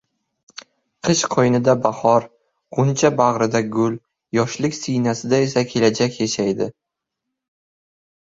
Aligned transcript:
Qish 1.07 1.19
qo‘ynida 1.33 1.73
bahor, 1.81 2.23
g‘uncha 2.77 3.11
bag‘rida 3.19 3.61
gul, 3.77 3.99
yoshlik 4.37 4.77
siynasida 4.79 5.41
esa 5.49 5.65
kelajak 5.73 6.17
yashaydi. 6.23 6.71